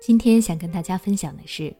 [0.00, 1.76] 今天想跟大家分享的是，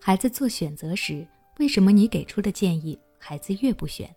[0.00, 4.08] 孩子做选择时，为什么你给出的建议，孩子越不选？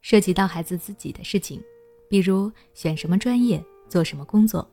[0.00, 1.62] 涉及到孩子自己的事情，
[2.08, 4.66] 比如选什么专业、做什么工作，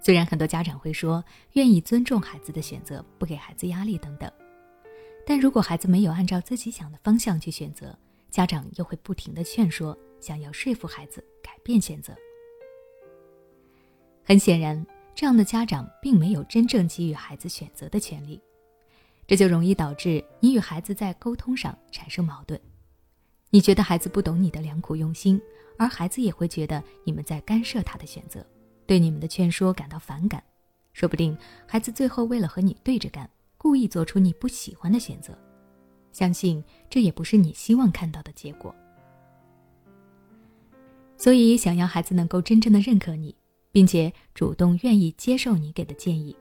[0.00, 1.22] 虽然很多家长会说
[1.52, 4.32] 愿意尊重孩子的选择，不给孩子压力等等，
[5.26, 7.94] 但如果孩子没有按照自己想的方向去选择，
[8.30, 12.16] 家长又会不停的劝说，想要说服孩子改变选择。
[14.28, 18.38] 很显然，这样的家长并没有真正给予孩子选择的权利，
[19.26, 22.60] 这就容易导致你与孩子在沟通上产生矛盾。
[23.48, 25.40] 你觉得孩子不懂你的良苦用心，
[25.78, 28.46] 而孩子也会觉得你们在干涉他的选择，
[28.86, 30.44] 对你们的劝说感到反感。
[30.92, 31.34] 说不定
[31.66, 35.32] 孩子最后为了和你对着干，故意做出你不喜欢的选择。
[36.12, 38.74] 相信这也不是你希望看到的结果。
[41.16, 43.34] 所以，想要孩子能够真正的认可你。
[43.78, 46.36] 并且主动愿意接受你给的建议，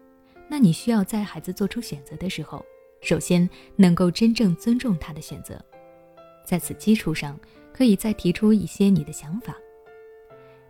[0.50, 2.66] 那你需要在孩子做出选择的时候，
[3.00, 5.64] 首先能够真正尊重他的选择，
[6.44, 7.39] 在此基础上，
[7.72, 9.56] 可以再提出一些你的想法。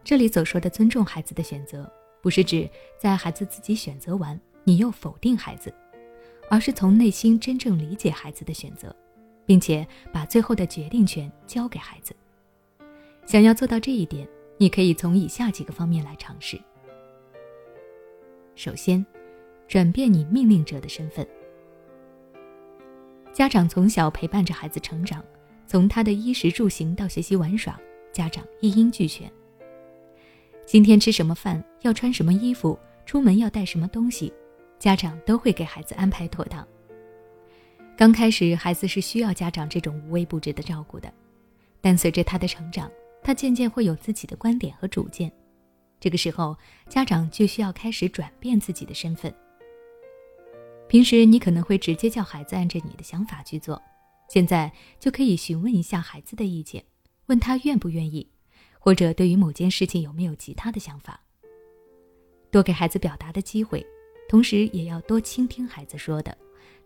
[0.04, 1.90] 这里所说的尊重孩子的选择，
[2.22, 2.70] 不是指
[3.00, 5.74] 在孩子自己选择完，你又否定孩子，
[6.50, 8.94] 而是从内心真正理解孩子的选择，
[9.46, 12.14] 并且把最后的决定权交给孩子。
[13.26, 14.28] 想要做到这一点。
[14.58, 16.60] 你可以从以下几个方面来尝试。
[18.56, 19.06] 首先，
[19.68, 21.28] 转变你命令者的身份。
[23.32, 25.24] 家长从小陪伴着孩子成长，
[25.68, 27.80] 从他的衣食住行到学习玩耍，
[28.12, 29.32] 家长一应俱全。
[30.66, 34.34] 今天吃什么饭，要穿什么衣服，出门要带什么东西，
[34.80, 36.68] 家长都会给孩子安排妥当。
[37.96, 41.14] 刚开始，孩子是需要家长这种无微不至的照顾的，
[41.80, 42.92] 但随着他的成长，
[43.28, 45.30] 他渐渐会有自己的观点和主见，
[46.00, 46.56] 这个时候
[46.88, 49.36] 家长就需要开始转变自己的身份。
[50.88, 53.84] 平时你可能会直接叫孩子按着你的想法去做，
[54.30, 56.82] 现在就可以询问一下孩子的意见，
[57.26, 58.26] 问他愿不愿意，
[58.80, 61.20] 或者对于某件事情有没有其他的想法。
[62.50, 63.86] 多给孩子表达的机会，
[64.30, 66.34] 同时也要多倾听孩子说的，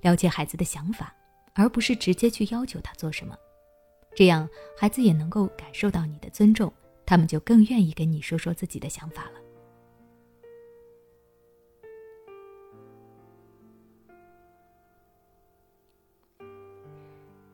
[0.02, 1.14] 了解孩子的想法，
[1.54, 3.38] 而不是直接去要求他做什么。
[4.14, 6.72] 这样，孩子也能够感受到你的尊重，
[7.06, 9.42] 他们就更愿意跟你说说自己的想法了。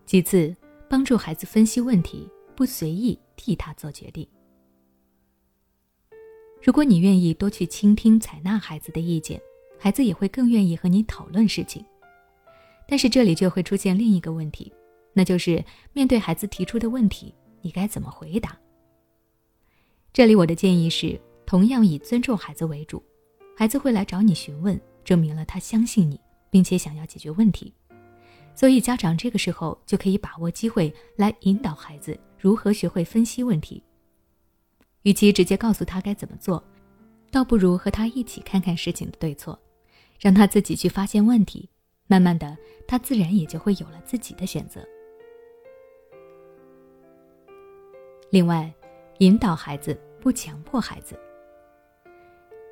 [0.06, 0.56] 其次，
[0.90, 4.28] 帮助孩子分析问题，不随意替他做决定。
[6.64, 9.40] 如果你愿意多去倾听、采纳孩子的意见，
[9.78, 11.86] 孩子也会更愿意和你讨论事情。
[12.88, 14.74] 但是这里就会出现另一个问题。
[15.18, 17.34] 那就是面对孩子提出的问题，
[17.64, 18.56] 你该怎么回答？
[20.14, 23.04] 这里我的建议是，同样以尊重孩子为主。
[23.56, 27.74] 孩子会来找你询问，证明了他相信你，并且想要解决问题。
[28.54, 33.82] 所以家长这个时候就可以把握机会来引导孩子如何学会分析问题。
[35.02, 36.64] 与其直接告诉他该怎么做，
[37.32, 39.60] 倒不如和他一起看看事情的对错，
[40.20, 41.68] 让他自己去发现问题。
[42.06, 42.56] 慢慢的，
[42.88, 44.88] 他自然也就会有了自己的选择。
[48.30, 48.70] 另外，
[49.20, 51.18] 引导孩子，不强迫孩子。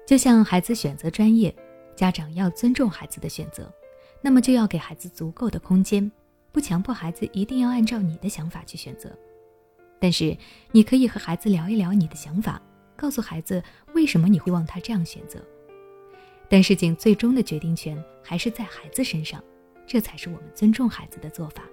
[0.05, 1.55] 就像孩子选择专业，
[1.95, 3.71] 家长要尊重孩子的选择，
[4.21, 6.11] 那么就要给孩子足够的空间，
[6.51, 9.09] 不强迫孩子一定要按照你的想法去选择。
[9.97, 10.37] 但是，
[10.71, 12.61] 你可以和孩子聊一聊你的想法，
[12.97, 13.63] 告诉孩子
[13.93, 15.39] 为什么你会望他这样选择。
[16.49, 19.41] 但事情最终的决定权还是在孩子身上，
[19.87, 21.63] 这才是我们尊重孩子的做法。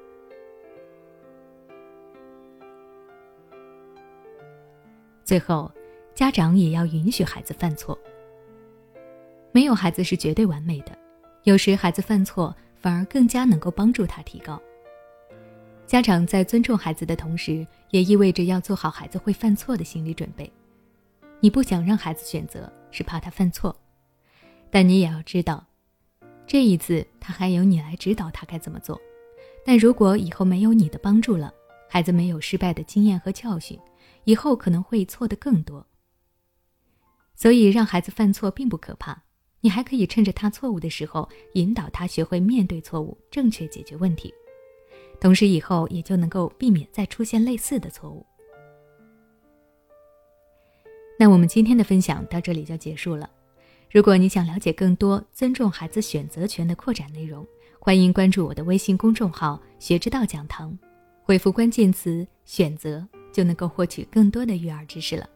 [5.33, 5.73] 最后，
[6.15, 7.99] 家长也要允许孩子犯错。
[9.51, 10.93] 没有孩子是绝对完美的，
[11.45, 14.61] 有时孩子犯错反而更加能够帮助他提高。
[15.87, 20.53] 家长在尊重孩子的同时，也意味着要做好孩子会犯错的心理准备。
[21.41, 23.75] 你不想让孩子选择，是怕他犯错，
[24.71, 25.65] 但你也要知道，
[26.47, 29.01] 这一次他还有你来指导他该怎么做。
[29.65, 31.51] 但如果以后没有你的帮助了，
[31.89, 33.81] 孩子没有失败的经验和教训。
[34.25, 35.87] 以后可能会错的更多，
[37.35, 39.23] 所以让孩子犯错并不可怕，
[39.61, 44.33] 你还可以趁着他错误的时候，引导他学会面对错误，正确解决问题，
[45.21, 48.25] 同时以后也就能够避免再出现类似的错误。
[51.19, 53.31] 那我们今天的分享到这里就结束了。
[53.91, 57.47] 如果你想了解更多尊重孩子选择权的扩展内容，
[57.79, 60.77] 欢迎关注我的微信公众号“学之道讲堂”，
[61.23, 63.07] 回复关键词“选择”。
[63.33, 65.29] 就能够获取更多的育儿知识了。